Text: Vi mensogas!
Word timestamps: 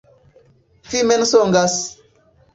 Vi 0.93 1.03
mensogas! 1.11 1.77